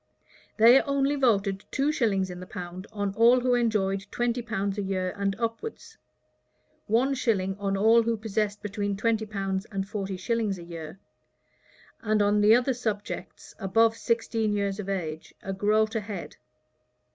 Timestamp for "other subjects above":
12.55-13.95